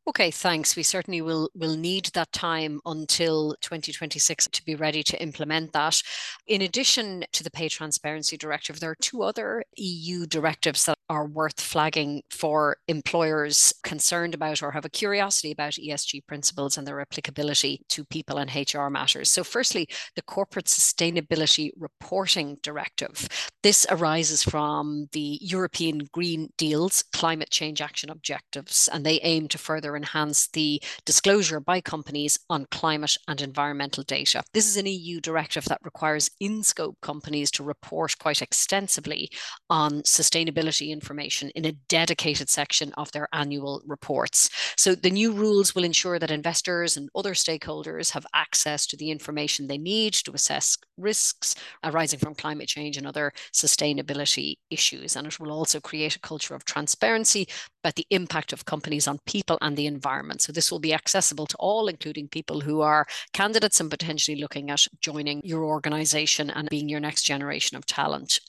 Okay, 0.08 0.32
thanks. 0.32 0.78
We 0.78 0.84
certainly 0.84 1.20
will 1.20 1.50
will 1.54 1.76
need 1.76 2.06
that 2.14 2.32
time 2.32 2.80
until 2.86 3.58
2026 3.60 4.48
to 4.54 4.64
be 4.64 4.74
ready 4.74 5.04
to 5.04 5.22
implement 5.22 5.74
that. 5.74 6.02
In 6.48 6.62
addition 6.62 7.26
to 7.34 7.44
the 7.44 7.52
Pay 7.52 7.68
Transparency 7.68 8.38
Directive, 8.38 8.80
there 8.80 8.92
are 8.92 8.98
two 9.02 9.22
other 9.22 9.66
EU 9.76 10.26
directives 10.26 10.86
that 10.86 10.98
are 11.10 11.26
worth 11.26 11.60
flagging 11.60 12.22
for 12.30 12.78
employers 12.88 13.74
concerned 13.84 14.34
about 14.34 14.64
or 14.64 14.72
have 14.72 14.86
a 14.86 14.90
curiosity 14.90 15.52
about 15.52 15.74
ESG 15.74 16.26
principles 16.26 16.78
and 16.78 16.88
their 16.88 17.02
applicability 17.02 17.82
to 17.90 18.06
people 18.06 18.38
and 18.38 18.50
HR 18.56 18.88
matters. 18.88 19.30
So, 19.30 19.44
firstly, 19.44 19.90
the 20.16 20.22
Corporate 20.22 20.68
Sustainability 20.68 21.72
Reporting 21.76 22.58
Directive. 22.64 23.28
This 23.62 23.86
arises 23.90 24.42
from 24.42 25.08
the 25.12 25.38
European 25.42 26.08
Green 26.14 26.50
Deal's 26.58 27.04
climate 27.12 27.50
change 27.50 27.82
action 27.82 28.10
objectives, 28.10 28.88
and 28.94 29.06
they 29.06 29.20
aim 29.24 29.50
to 29.50 29.58
further 29.58 29.97
enhance 29.98 30.48
the 30.50 30.82
disclosure 31.06 31.60
by 31.60 31.82
companies 31.82 32.40
on 32.50 32.66
climate 32.72 33.18
and 33.28 33.42
environmental 33.42 34.04
data. 34.04 34.44
This 34.54 34.68
is 34.68 34.78
an 34.78 34.86
EU 34.86 35.20
directive 35.20 35.66
that 35.66 35.82
requires 35.84 36.30
in 36.40 36.64
scope 36.64 36.98
companies 37.02 37.52
to 37.52 37.64
report 37.64 38.18
quite 38.20 38.42
extensively 38.42 39.30
on 39.70 40.02
sustainability 40.04 40.90
information 40.90 41.50
in 41.56 41.66
a 41.66 41.72
dedicated 41.90 42.50
section 42.50 42.94
of 42.94 43.12
their 43.12 43.28
annual 43.34 43.82
reports. 43.86 44.50
So 44.78 44.96
the 44.96 45.10
new 45.10 45.34
rules 45.34 45.76
will 45.76 45.84
ensure 45.84 46.20
that 46.20 46.32
investors 46.32 46.98
and 46.98 47.10
other 47.16 47.34
stakeholders 47.34 48.12
have 48.12 48.26
access 48.34 48.86
to 48.88 48.98
the 48.98 49.12
information 49.12 49.68
they 49.68 49.78
need 49.78 50.14
to 50.14 50.32
assess 50.32 50.78
risks 50.98 51.56
arising 51.84 52.20
from 52.20 52.36
climate 52.36 52.68
change 52.68 52.98
and 52.98 53.08
other 53.08 53.32
sustainability 53.54 54.56
issues. 54.70 55.16
And 55.16 55.28
it 55.28 55.40
will 55.40 55.52
also 55.52 55.80
create 55.80 56.16
a 56.16 56.20
culture 56.20 56.54
of 56.54 56.66
transparency 56.66 57.48
about 57.84 57.96
the 57.96 58.08
impact 58.10 58.54
of 58.54 58.66
companies 58.66 59.08
on 59.08 59.20
people 59.26 59.58
and 59.62 59.76
the 59.76 59.87
environment. 59.88 60.42
So 60.42 60.52
this 60.52 60.72
will 60.72 60.80
be 60.80 60.94
accessible 60.94 61.48
to 61.48 61.58
all, 61.58 61.88
including 61.88 62.28
people 62.28 62.62
who 62.62 62.82
are 62.82 63.08
candidates 63.34 63.80
and 63.80 63.90
potentially 63.90 64.40
looking 64.40 64.70
at 64.70 64.86
joining 65.02 65.42
your 65.44 65.64
organization 65.64 66.50
and 66.50 66.70
being 66.70 66.90
your 66.90 67.00
next 67.00 67.24
generation 67.24 67.78
of 67.78 67.86
talent. 67.86 68.40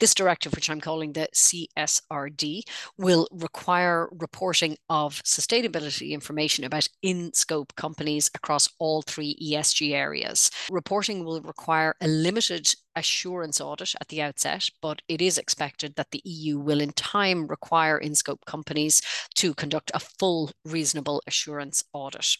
This 0.00 0.14
directive, 0.14 0.52
which 0.54 0.68
I'm 0.68 0.80
calling 0.80 1.12
the 1.12 1.28
CSRD, 1.32 2.62
will 2.98 3.28
require 3.30 4.08
reporting 4.12 4.76
of 4.90 5.22
sustainability 5.22 6.10
information 6.10 6.64
about 6.64 6.88
in 7.02 7.32
scope 7.32 7.74
companies 7.76 8.30
across 8.34 8.68
all 8.78 9.02
three 9.02 9.36
ESG 9.40 9.92
areas. 9.92 10.50
Reporting 10.70 11.24
will 11.24 11.40
require 11.40 11.94
a 12.00 12.08
limited 12.08 12.74
assurance 12.96 13.60
audit 13.60 13.94
at 14.00 14.08
the 14.08 14.22
outset, 14.22 14.68
but 14.80 15.02
it 15.08 15.20
is 15.20 15.38
expected 15.38 15.94
that 15.96 16.10
the 16.10 16.22
EU 16.24 16.58
will 16.58 16.80
in 16.80 16.92
time 16.92 17.46
require 17.46 17.98
in 17.98 18.14
scope 18.14 18.44
companies 18.46 19.02
to 19.34 19.54
conduct 19.54 19.90
a 19.94 20.00
full 20.00 20.50
reasonable 20.64 21.22
assurance 21.26 21.84
audit. 21.92 22.36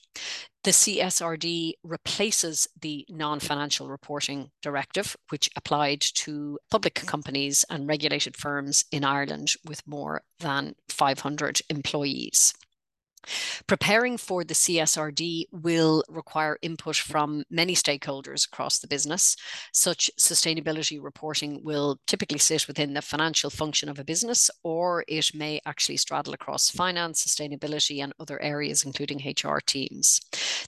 The 0.65 0.71
CSRD 0.71 1.75
replaces 1.83 2.67
the 2.81 3.05
non 3.11 3.39
financial 3.39 3.91
reporting 3.91 4.51
directive, 4.63 5.15
which 5.29 5.51
applied 5.57 6.01
to 6.01 6.59
public 6.71 6.95
companies 6.95 7.67
and 7.69 7.87
regulated 7.87 8.37
firms 8.37 8.85
in 8.91 9.05
Ireland 9.05 9.53
with 9.67 9.87
more 9.87 10.23
than 10.41 10.75
500 10.89 11.61
employees. 11.69 12.55
Preparing 13.67 14.17
for 14.17 14.45
the 14.45 14.55
CSRD 14.55 15.45
will 15.53 16.05
require 16.09 16.59
input 16.63 16.97
from 16.97 17.45
many 17.51 17.75
stakeholders 17.75 18.47
across 18.47 18.79
the 18.79 18.87
business. 18.87 19.37
Such 19.73 20.11
sustainability 20.19 21.03
reporting 21.03 21.63
will 21.63 21.99
typically 22.07 22.39
sit 22.39 22.67
within 22.67 22.95
the 22.95 23.03
financial 23.03 23.51
function 23.51 23.89
of 23.89 23.99
a 23.99 24.05
business, 24.05 24.51
or 24.63 25.05
it 25.09 25.31
may 25.35 25.61
actually 25.67 25.97
straddle 25.97 26.35
across 26.35 26.71
finance, 26.71 27.25
sustainability, 27.25 28.03
and 28.03 28.13
other 28.21 28.41
areas, 28.43 28.85
including 28.85 29.19
HR 29.19 29.59
teams. 29.65 30.21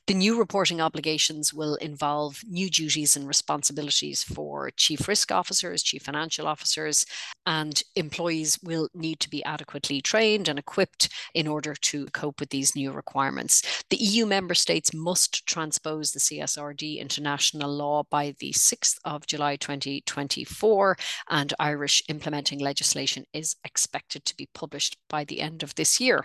The 0.07 0.15
new 0.15 0.39
reporting 0.39 0.81
obligations 0.81 1.53
will 1.53 1.75
involve 1.77 2.43
new 2.49 2.71
duties 2.71 3.17
and 3.17 3.27
responsibilities 3.27 4.23
for 4.23 4.71
chief 4.77 5.09
risk 5.09 5.33
officers, 5.33 5.83
chief 5.83 6.03
financial 6.03 6.47
officers, 6.47 7.07
and 7.47 7.83
employees 7.95 8.59
will 8.63 8.89
need 8.95 9.21
to 9.21 9.31
be 9.31 9.45
adequately 9.45 10.01
trained 10.01 10.49
and 10.49 10.59
equipped 10.59 11.09
in 11.35 11.47
order 11.47 11.75
to 11.75 12.07
cope 12.07 12.41
with 12.41 12.46
with 12.47 12.51
these 12.53 12.77
new 12.77 12.93
requirements. 12.93 13.85
The 13.91 13.97
EU 13.97 14.25
member 14.25 14.55
states 14.55 14.95
must 14.95 15.45
transpose 15.47 16.13
the 16.13 16.21
CSRD 16.21 16.99
into 16.99 17.21
national 17.21 17.75
law 17.75 18.05
by 18.09 18.37
the 18.39 18.53
6th 18.53 18.99
of 19.05 19.27
July 19.27 19.57
2024, 19.57 20.97
and 21.29 21.53
Irish 21.59 22.05
implementing 22.09 22.61
legislation 22.61 23.25
is 23.33 23.57
expected 23.65 24.25
to 24.27 24.37
be 24.37 24.49
published 24.55 24.97
by 25.09 25.25
the 25.25 25.41
end 25.41 25.65
of 25.65 25.75
this 25.75 26.01
year. 26.01 26.25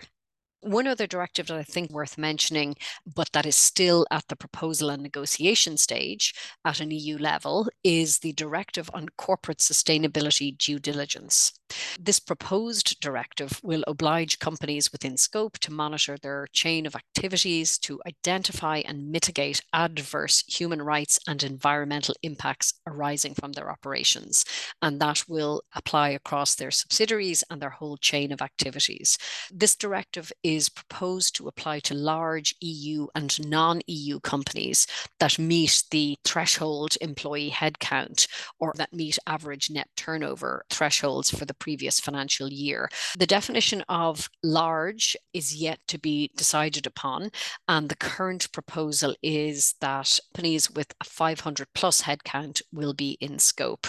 One 0.59 0.85
other 0.85 1.07
directive 1.07 1.47
that 1.47 1.57
I 1.57 1.63
think 1.63 1.89
worth 1.89 2.19
mentioning, 2.19 2.75
but 3.15 3.31
that 3.31 3.47
is 3.47 3.55
still 3.55 4.05
at 4.11 4.27
the 4.27 4.35
proposal 4.35 4.91
and 4.91 5.01
negotiation 5.01 5.75
stage 5.75 6.35
at 6.63 6.79
an 6.79 6.91
EU 6.91 7.17
level, 7.17 7.67
is 7.83 8.19
the 8.19 8.33
Directive 8.33 8.87
on 8.93 9.09
Corporate 9.17 9.57
Sustainability 9.57 10.55
Due 10.55 10.77
Diligence. 10.77 11.51
This 11.99 12.19
proposed 12.19 12.99
directive 12.99 13.59
will 13.63 13.83
oblige 13.87 14.39
companies 14.39 14.91
within 14.91 15.17
scope 15.17 15.57
to 15.59 15.71
monitor 15.71 16.17
their 16.17 16.47
chain 16.51 16.85
of 16.85 16.95
activities 16.95 17.77
to 17.79 18.01
identify 18.05 18.77
and 18.85 19.11
mitigate 19.11 19.61
adverse 19.73 20.43
human 20.47 20.81
rights 20.81 21.19
and 21.27 21.43
environmental 21.43 22.15
impacts 22.23 22.73
arising 22.87 23.33
from 23.33 23.53
their 23.53 23.71
operations. 23.71 24.45
And 24.81 24.99
that 25.01 25.23
will 25.27 25.63
apply 25.75 26.09
across 26.09 26.55
their 26.55 26.71
subsidiaries 26.71 27.43
and 27.49 27.61
their 27.61 27.69
whole 27.69 27.97
chain 27.97 28.31
of 28.31 28.41
activities. 28.41 29.17
This 29.51 29.75
directive 29.75 30.31
is 30.43 30.69
proposed 30.69 31.35
to 31.35 31.47
apply 31.47 31.79
to 31.79 31.93
large 31.93 32.55
EU 32.61 33.07
and 33.15 33.49
non 33.49 33.81
EU 33.87 34.19
companies 34.19 34.87
that 35.19 35.39
meet 35.39 35.83
the 35.91 36.17
threshold 36.23 36.97
employee 37.01 37.51
headcount 37.51 38.27
or 38.59 38.73
that 38.75 38.93
meet 38.93 39.17
average 39.27 39.69
net 39.69 39.87
turnover 39.95 40.65
thresholds 40.69 41.29
for 41.29 41.45
the 41.45 41.53
previous 41.61 41.99
financial 41.99 42.49
year. 42.51 42.89
The 43.17 43.27
definition 43.37 43.83
of 43.87 44.29
large 44.43 45.15
is 45.33 45.55
yet 45.55 45.79
to 45.87 45.97
be 45.97 46.31
decided 46.35 46.85
upon, 46.87 47.29
and 47.67 47.87
the 47.87 47.95
current 47.95 48.51
proposal 48.51 49.15
is 49.21 49.75
that 49.79 50.19
companies 50.33 50.71
with 50.71 50.93
a 50.99 51.05
500 51.05 51.67
plus 51.73 52.01
headcount 52.01 52.61
will 52.73 52.93
be 52.93 53.17
in 53.21 53.39
scope 53.39 53.87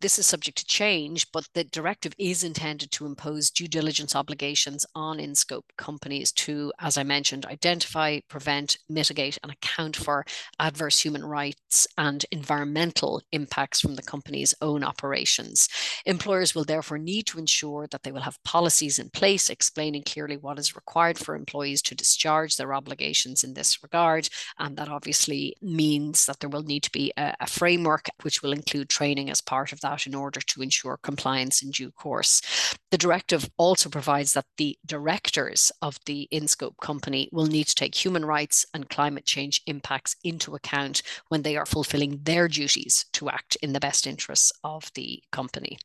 this 0.00 0.18
is 0.18 0.26
subject 0.26 0.58
to 0.58 0.64
change, 0.64 1.30
but 1.32 1.48
the 1.54 1.64
directive 1.64 2.12
is 2.18 2.44
intended 2.44 2.90
to 2.92 3.06
impose 3.06 3.50
due 3.50 3.66
diligence 3.66 4.14
obligations 4.14 4.86
on 4.94 5.18
in 5.18 5.34
scope 5.34 5.72
companies 5.76 6.30
to, 6.32 6.72
as 6.80 6.96
I 6.96 7.02
mentioned, 7.02 7.46
identify, 7.46 8.20
prevent, 8.28 8.78
mitigate, 8.88 9.38
and 9.42 9.50
account 9.50 9.96
for 9.96 10.24
adverse 10.60 11.00
human 11.00 11.24
rights 11.24 11.86
and 11.96 12.24
environmental 12.30 13.22
impacts 13.32 13.80
from 13.80 13.96
the 13.96 14.02
company's 14.02 14.54
own 14.60 14.84
operations. 14.84 15.68
Employers 16.06 16.54
will 16.54 16.64
therefore 16.64 16.98
need 16.98 17.26
to 17.26 17.38
ensure 17.38 17.88
that 17.90 18.04
they 18.04 18.12
will 18.12 18.20
have 18.20 18.42
policies 18.44 18.98
in 18.98 19.10
place 19.10 19.50
explaining 19.50 20.02
clearly 20.04 20.36
what 20.36 20.58
is 20.58 20.76
required 20.76 21.18
for 21.18 21.34
employees 21.34 21.82
to 21.82 21.94
discharge 21.94 22.56
their 22.56 22.72
obligations 22.72 23.42
in 23.42 23.54
this 23.54 23.82
regard. 23.82 24.28
And 24.58 24.76
that 24.76 24.88
obviously 24.88 25.56
means 25.60 26.26
that 26.26 26.38
there 26.40 26.50
will 26.50 26.62
need 26.62 26.84
to 26.84 26.92
be 26.92 27.12
a, 27.16 27.34
a 27.40 27.46
framework 27.46 28.08
which 28.22 28.42
will 28.42 28.52
include 28.52 28.88
training 28.88 29.30
as 29.30 29.40
part 29.40 29.72
of 29.72 29.80
that 29.80 29.87
that 29.88 30.06
in 30.06 30.14
order 30.14 30.40
to 30.40 30.62
ensure 30.62 30.98
compliance 31.02 31.62
in 31.62 31.70
due 31.70 31.90
course. 31.90 32.42
The 32.90 32.98
directive 32.98 33.48
also 33.56 33.88
provides 33.88 34.32
that 34.32 34.46
the 34.56 34.76
directors 34.84 35.72
of 35.82 35.98
the 36.06 36.28
in 36.30 36.48
scope 36.48 36.76
company 36.80 37.28
will 37.32 37.46
need 37.46 37.66
to 37.68 37.74
take 37.74 37.94
human 37.94 38.24
rights 38.24 38.66
and 38.74 38.88
climate 38.88 39.24
change 39.24 39.62
impacts 39.66 40.16
into 40.24 40.54
account 40.54 41.02
when 41.28 41.42
they 41.42 41.56
are 41.56 41.66
fulfilling 41.66 42.20
their 42.22 42.48
duties 42.48 43.06
to 43.12 43.28
act 43.28 43.56
in 43.62 43.72
the 43.72 43.80
best 43.80 44.06
interests 44.06 44.52
of 44.64 44.90
the 44.94 45.22
company. 45.32 45.78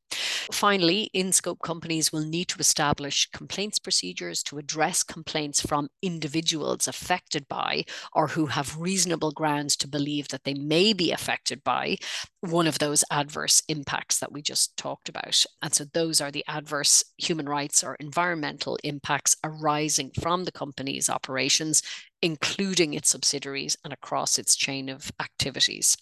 Finally, 0.51 1.09
in 1.13 1.31
scope 1.31 1.61
companies 1.63 2.11
will 2.11 2.25
need 2.25 2.47
to 2.49 2.59
establish 2.59 3.29
complaints 3.31 3.79
procedures 3.79 4.43
to 4.43 4.57
address 4.57 5.03
complaints 5.03 5.61
from 5.61 5.89
individuals 6.01 6.87
affected 6.87 7.47
by 7.47 7.83
or 8.13 8.27
who 8.27 8.47
have 8.47 8.79
reasonable 8.79 9.31
grounds 9.31 9.75
to 9.77 9.87
believe 9.87 10.27
that 10.29 10.43
they 10.43 10.53
may 10.53 10.93
be 10.93 11.11
affected 11.11 11.63
by 11.63 11.97
one 12.43 12.67
of 12.67 12.79
those 12.79 13.05
adverse 13.09 13.63
impacts 13.69 14.19
that 14.19 14.33
we 14.33 14.41
just 14.41 14.75
talked 14.75 15.07
about. 15.07 15.45
And 15.61 15.73
so 15.73 15.85
those 15.85 16.19
are 16.19 16.29
the 16.29 16.43
adverse 16.49 17.01
human 17.17 17.47
rights 17.47 17.85
or 17.85 17.95
environmental 17.95 18.77
impacts 18.83 19.37
arising 19.45 20.11
from 20.21 20.43
the 20.43 20.51
company's 20.51 21.09
operations, 21.09 21.81
including 22.21 22.93
its 22.93 23.09
subsidiaries 23.09 23.77
and 23.85 23.93
across 23.93 24.37
its 24.37 24.57
chain 24.57 24.89
of 24.89 25.09
activities 25.21 25.95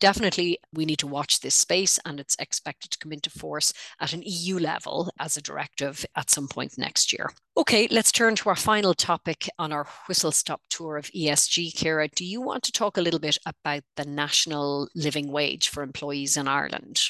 definitely 0.00 0.58
we 0.72 0.84
need 0.84 0.98
to 0.98 1.06
watch 1.06 1.40
this 1.40 1.54
space 1.54 1.98
and 2.04 2.20
it's 2.20 2.36
expected 2.38 2.90
to 2.90 2.98
come 2.98 3.12
into 3.12 3.30
force 3.30 3.72
at 4.00 4.12
an 4.12 4.22
EU 4.24 4.58
level 4.58 5.10
as 5.18 5.36
a 5.36 5.42
directive 5.42 6.04
at 6.16 6.30
some 6.30 6.48
point 6.48 6.76
next 6.78 7.12
year. 7.12 7.30
Okay, 7.56 7.86
let's 7.90 8.12
turn 8.12 8.34
to 8.36 8.48
our 8.48 8.56
final 8.56 8.94
topic 8.94 9.48
on 9.58 9.72
our 9.72 9.86
whistle 10.08 10.32
stop 10.32 10.60
tour 10.68 10.96
of 10.96 11.06
ESG. 11.12 11.74
Ciara, 11.74 12.08
do 12.08 12.24
you 12.24 12.40
want 12.40 12.62
to 12.64 12.72
talk 12.72 12.96
a 12.96 13.00
little 13.00 13.20
bit 13.20 13.38
about 13.46 13.82
the 13.96 14.04
national 14.04 14.88
living 14.94 15.30
wage 15.30 15.68
for 15.68 15.82
employees 15.82 16.36
in 16.36 16.48
Ireland? 16.48 17.00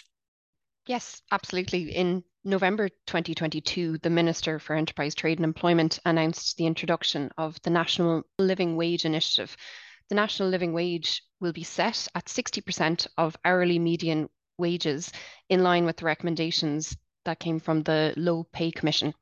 Yes, 0.86 1.22
absolutely. 1.32 1.94
In 1.94 2.22
November 2.44 2.90
2022, 3.06 3.98
the 4.02 4.10
Minister 4.10 4.58
for 4.58 4.76
Enterprise, 4.76 5.14
Trade 5.14 5.38
and 5.38 5.46
Employment 5.46 5.98
announced 6.04 6.58
the 6.58 6.66
introduction 6.66 7.30
of 7.38 7.60
the 7.62 7.70
National 7.70 8.22
Living 8.38 8.76
Wage 8.76 9.06
Initiative, 9.06 9.56
the 10.08 10.14
national 10.14 10.48
living 10.48 10.72
wage 10.72 11.22
will 11.40 11.52
be 11.52 11.64
set 11.64 12.08
at 12.14 12.26
60% 12.26 13.06
of 13.16 13.36
hourly 13.44 13.78
median 13.78 14.28
wages 14.58 15.12
in 15.48 15.62
line 15.62 15.84
with 15.84 15.96
the 15.96 16.04
recommendations 16.04 16.96
that 17.24 17.40
came 17.40 17.58
from 17.58 17.82
the 17.82 18.12
Low 18.16 18.44
Pay 18.44 18.70
Commission. 18.70 19.14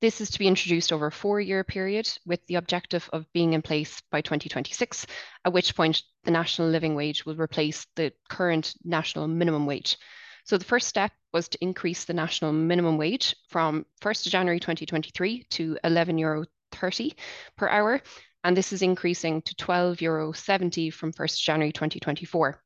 This 0.00 0.20
is 0.20 0.30
to 0.30 0.38
be 0.38 0.46
introduced 0.46 0.92
over 0.92 1.06
a 1.06 1.12
four 1.12 1.40
year 1.40 1.64
period 1.64 2.08
with 2.24 2.44
the 2.46 2.54
objective 2.54 3.08
of 3.12 3.32
being 3.32 3.54
in 3.54 3.62
place 3.62 4.00
by 4.12 4.20
2026, 4.20 5.06
at 5.44 5.52
which 5.52 5.74
point 5.74 6.02
the 6.24 6.30
national 6.30 6.68
living 6.68 6.94
wage 6.94 7.26
will 7.26 7.34
replace 7.36 7.86
the 7.96 8.12
current 8.28 8.74
national 8.84 9.26
minimum 9.26 9.66
wage. 9.66 9.96
So 10.44 10.56
the 10.56 10.64
first 10.64 10.88
step 10.88 11.12
was 11.32 11.48
to 11.48 11.58
increase 11.60 12.04
the 12.04 12.14
national 12.14 12.52
minimum 12.52 12.96
wage 12.96 13.34
from 13.48 13.84
1st 14.00 14.26
of 14.26 14.32
January 14.32 14.60
2023 14.60 15.46
to 15.50 15.78
11 15.82 16.16
euro 16.16 16.44
30 16.72 17.14
per 17.56 17.68
hour 17.68 18.00
and 18.48 18.56
this 18.56 18.72
is 18.72 18.80
increasing 18.80 19.42
to 19.42 19.54
12 19.56 20.00
euro 20.00 20.32
70 20.32 20.88
from 20.88 21.12
1st 21.12 21.38
January 21.38 21.70
2024. 21.70 22.58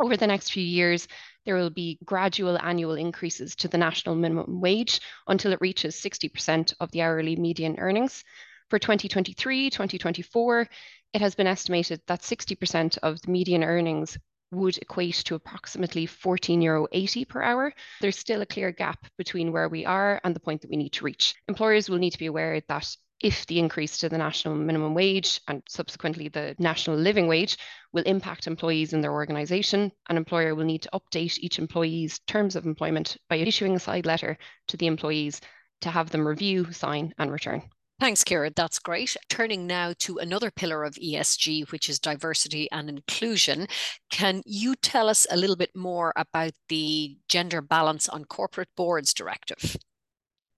Over 0.00 0.16
the 0.16 0.26
next 0.26 0.50
few 0.50 0.64
years, 0.64 1.06
there 1.46 1.54
will 1.54 1.70
be 1.70 2.00
gradual 2.04 2.58
annual 2.60 2.96
increases 2.96 3.54
to 3.54 3.68
the 3.68 3.78
national 3.78 4.16
minimum 4.16 4.60
wage 4.60 5.00
until 5.28 5.52
it 5.52 5.60
reaches 5.60 5.94
60% 5.94 6.74
of 6.80 6.90
the 6.90 7.02
hourly 7.02 7.36
median 7.36 7.78
earnings. 7.78 8.24
For 8.68 8.80
2023 8.80 9.70
2024, 9.70 10.68
it 11.12 11.20
has 11.20 11.36
been 11.36 11.46
estimated 11.46 12.00
that 12.08 12.22
60% 12.22 12.98
of 12.98 13.22
the 13.22 13.30
median 13.30 13.62
earnings 13.62 14.18
would 14.50 14.76
equate 14.78 15.22
to 15.26 15.36
approximately 15.36 16.06
14 16.06 16.60
euro 16.62 16.88
80 16.90 17.26
per 17.26 17.42
hour. 17.44 17.72
There's 18.00 18.18
still 18.18 18.42
a 18.42 18.46
clear 18.46 18.72
gap 18.72 19.06
between 19.16 19.52
where 19.52 19.68
we 19.68 19.86
are 19.86 20.20
and 20.24 20.34
the 20.34 20.40
point 20.40 20.62
that 20.62 20.70
we 20.70 20.76
need 20.76 20.94
to 20.94 21.04
reach. 21.04 21.36
Employers 21.46 21.88
will 21.88 21.98
need 21.98 22.10
to 22.10 22.18
be 22.18 22.26
aware 22.26 22.60
that 22.66 22.96
if 23.20 23.46
the 23.46 23.58
increase 23.58 23.98
to 23.98 24.08
the 24.08 24.18
national 24.18 24.54
minimum 24.54 24.94
wage 24.94 25.40
and 25.48 25.62
subsequently 25.68 26.28
the 26.28 26.54
national 26.58 26.96
living 26.96 27.28
wage 27.28 27.58
will 27.92 28.02
impact 28.04 28.46
employees 28.46 28.92
in 28.92 29.00
their 29.00 29.12
organisation, 29.12 29.92
an 30.08 30.16
employer 30.16 30.54
will 30.54 30.64
need 30.64 30.82
to 30.82 30.90
update 30.94 31.38
each 31.38 31.58
employee's 31.58 32.18
terms 32.20 32.56
of 32.56 32.66
employment 32.66 33.16
by 33.28 33.36
issuing 33.36 33.74
a 33.74 33.80
side 33.80 34.06
letter 34.06 34.38
to 34.68 34.76
the 34.76 34.86
employees 34.86 35.40
to 35.82 35.90
have 35.90 36.10
them 36.10 36.26
review, 36.26 36.70
sign, 36.72 37.12
and 37.18 37.30
return. 37.30 37.62
Thanks, 38.00 38.24
Ciara. 38.24 38.50
That's 38.56 38.78
great. 38.78 39.14
Turning 39.28 39.66
now 39.66 39.92
to 39.98 40.16
another 40.16 40.50
pillar 40.50 40.84
of 40.84 40.94
ESG, 40.94 41.70
which 41.70 41.90
is 41.90 41.98
diversity 41.98 42.66
and 42.72 42.88
inclusion. 42.88 43.66
Can 44.10 44.40
you 44.46 44.74
tell 44.74 45.06
us 45.10 45.26
a 45.30 45.36
little 45.36 45.56
bit 45.56 45.76
more 45.76 46.14
about 46.16 46.52
the 46.70 47.18
Gender 47.28 47.60
Balance 47.60 48.08
on 48.08 48.24
Corporate 48.24 48.70
Boards 48.74 49.12
Directive? 49.12 49.76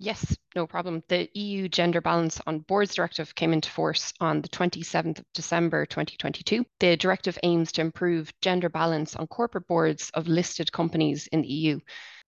Yes, 0.05 0.37
no 0.57 0.67
problem. 0.67 1.05
The 1.07 1.31
EU 1.35 1.69
Gender 1.69 2.01
Balance 2.01 2.41
on 2.45 2.59
Boards 2.59 2.97
Directive 2.97 3.37
came 3.37 3.53
into 3.53 3.71
force 3.71 4.13
on 4.19 4.43
the 4.43 4.49
27th 4.49 5.21
of 5.21 5.25
December 5.33 5.87
2022. 5.87 6.67
The 6.81 6.97
directive 6.97 7.39
aims 7.45 7.71
to 7.71 7.83
improve 7.83 8.33
gender 8.41 8.69
balance 8.69 9.15
on 9.15 9.29
corporate 9.29 9.69
boards 9.69 10.11
of 10.15 10.27
listed 10.27 10.73
companies 10.73 11.29
in 11.29 11.43
the 11.43 11.49
EU. 11.49 11.79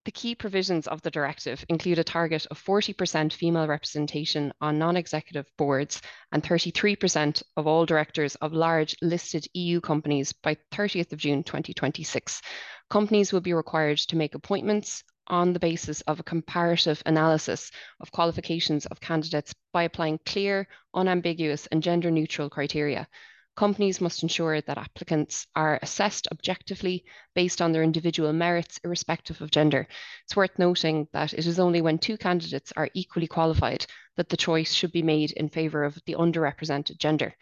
The 0.05 0.13
key 0.13 0.37
provisions 0.37 0.87
of 0.87 1.03
the 1.03 1.11
directive 1.11 1.65
include 1.69 1.99
a 1.99 2.05
target 2.05 2.47
of 2.49 2.63
40% 2.65 3.33
female 3.33 3.67
representation 3.67 4.53
on 4.61 4.79
non 4.79 4.97
executive 4.97 5.51
boards 5.59 6.01
and 6.31 6.45
33% 6.45 7.43
of 7.57 7.67
all 7.67 7.87
directors 7.87 8.37
of 8.37 8.53
large 8.53 8.95
listed 9.03 9.49
EU 9.53 9.81
companies 9.81 10.33
by 10.33 10.57
30th 10.71 11.13
of 11.13 11.19
June 11.19 11.43
2026. 11.43 12.41
Companies 12.89 13.33
will 13.33 13.41
be 13.41 13.53
required 13.53 13.99
to 13.99 14.15
make 14.15 14.37
appointments 14.37 15.03
on 15.27 15.53
the 15.53 15.61
basis 15.61 16.01
of 16.03 16.21
a 16.21 16.25
comparative 16.25 17.03
analysis 17.07 17.71
of 18.01 18.13
qualifications 18.13 18.87
of 18.87 19.01
candidates 19.01 19.55
by 19.73 19.85
applying 19.85 20.19
clear, 20.27 20.67
unambiguous, 20.95 21.67
and 21.69 21.83
gender 21.83 22.11
neutral 22.11 22.51
criteria 22.51 23.09
companies 23.57 24.01
must 24.01 24.23
ensure 24.23 24.61
that 24.61 24.79
applicants 24.79 25.47
are 25.55 25.79
assessed 25.83 26.27
objectively 26.33 27.05
based 27.35 27.63
on 27.63 27.73
their 27.73 27.83
individual 27.83 28.33
merits, 28.33 28.81
irrespective 28.85 29.41
of 29.41 29.51
gender. 29.51 29.87
It's 30.25 30.37
worth 30.37 30.59
noting 30.59 31.09
that 31.13 31.33
it 31.33 31.47
is 31.47 31.61
only 31.61 31.81
when 31.81 31.99
two 31.99 32.17
candidates 32.17 32.73
are 32.77 32.91
equally 32.95 33.29
qualified 33.29 33.87
that 34.17 34.29
the 34.29 34.37
choice 34.37 34.73
should 34.73 34.93
be 34.93 35.03
made 35.03 35.33
in 35.33 35.49
favour 35.49 35.85
of 35.85 35.99
the 36.07 36.15
underrepresented 36.15 36.99
gender. 36.99 37.35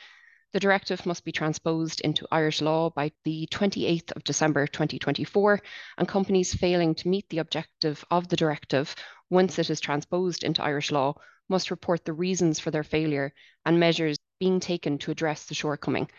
The 0.52 0.60
directive 0.60 1.06
must 1.06 1.24
be 1.24 1.32
transposed 1.32 2.02
into 2.02 2.28
Irish 2.30 2.60
law 2.60 2.90
by 2.90 3.12
the 3.24 3.48
28th 3.50 4.12
of 4.12 4.22
December 4.22 4.66
2024, 4.66 5.62
and 5.96 6.06
companies 6.06 6.54
failing 6.54 6.94
to 6.96 7.08
meet 7.08 7.26
the 7.30 7.38
objective 7.38 8.04
of 8.10 8.28
the 8.28 8.36
directive 8.36 8.94
once 9.30 9.58
it 9.58 9.70
is 9.70 9.80
transposed 9.80 10.44
into 10.44 10.62
Irish 10.62 10.90
law 10.90 11.14
must 11.48 11.70
report 11.70 12.04
the 12.04 12.12
reasons 12.12 12.60
for 12.60 12.70
their 12.70 12.84
failure 12.84 13.32
and 13.64 13.80
measures 13.80 14.18
being 14.38 14.60
taken 14.60 14.98
to 14.98 15.10
address 15.10 15.46
the 15.46 15.54
shortcoming. 15.54 16.10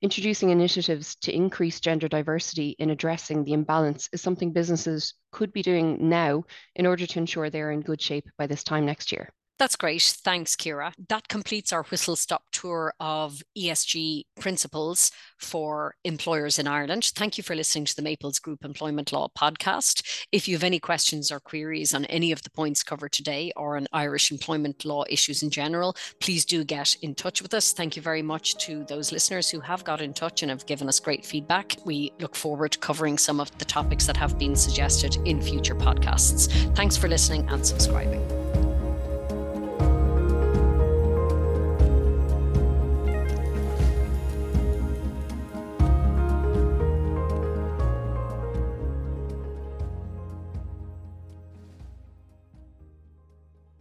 Introducing 0.00 0.50
initiatives 0.50 1.16
to 1.16 1.34
increase 1.34 1.80
gender 1.80 2.06
diversity 2.06 2.76
in 2.78 2.90
addressing 2.90 3.42
the 3.42 3.54
imbalance 3.54 4.08
is 4.12 4.22
something 4.22 4.52
businesses 4.52 5.14
could 5.32 5.52
be 5.52 5.62
doing 5.62 6.08
now 6.08 6.44
in 6.76 6.86
order 6.86 7.06
to 7.06 7.18
ensure 7.18 7.50
they 7.50 7.60
are 7.60 7.72
in 7.72 7.80
good 7.80 8.00
shape 8.00 8.28
by 8.38 8.46
this 8.46 8.62
time 8.62 8.86
next 8.86 9.10
year. 9.10 9.30
That's 9.60 9.76
great. 9.76 10.00
Thanks, 10.00 10.56
Ciara. 10.56 10.94
That 11.10 11.28
completes 11.28 11.70
our 11.70 11.82
whistle 11.82 12.16
stop 12.16 12.44
tour 12.50 12.94
of 12.98 13.42
ESG 13.54 14.24
principles 14.40 15.12
for 15.38 15.96
employers 16.02 16.58
in 16.58 16.66
Ireland. 16.66 17.12
Thank 17.14 17.36
you 17.36 17.44
for 17.44 17.54
listening 17.54 17.84
to 17.84 17.94
the 17.94 18.00
Maples 18.00 18.38
Group 18.38 18.64
Employment 18.64 19.12
Law 19.12 19.28
podcast. 19.38 20.26
If 20.32 20.48
you 20.48 20.54
have 20.54 20.64
any 20.64 20.78
questions 20.78 21.30
or 21.30 21.40
queries 21.40 21.92
on 21.92 22.06
any 22.06 22.32
of 22.32 22.40
the 22.40 22.48
points 22.48 22.82
covered 22.82 23.12
today 23.12 23.52
or 23.54 23.76
on 23.76 23.86
Irish 23.92 24.32
employment 24.32 24.86
law 24.86 25.04
issues 25.10 25.42
in 25.42 25.50
general, 25.50 25.94
please 26.20 26.46
do 26.46 26.64
get 26.64 26.96
in 27.02 27.14
touch 27.14 27.42
with 27.42 27.52
us. 27.52 27.74
Thank 27.74 27.96
you 27.96 28.00
very 28.00 28.22
much 28.22 28.56
to 28.64 28.84
those 28.84 29.12
listeners 29.12 29.50
who 29.50 29.60
have 29.60 29.84
got 29.84 30.00
in 30.00 30.14
touch 30.14 30.40
and 30.40 30.50
have 30.50 30.64
given 30.64 30.88
us 30.88 30.98
great 30.98 31.22
feedback. 31.22 31.76
We 31.84 32.14
look 32.18 32.34
forward 32.34 32.72
to 32.72 32.78
covering 32.78 33.18
some 33.18 33.40
of 33.40 33.50
the 33.58 33.66
topics 33.66 34.06
that 34.06 34.16
have 34.16 34.38
been 34.38 34.56
suggested 34.56 35.18
in 35.26 35.42
future 35.42 35.74
podcasts. 35.74 36.50
Thanks 36.74 36.96
for 36.96 37.08
listening 37.08 37.46
and 37.50 37.66
subscribing. 37.66 38.39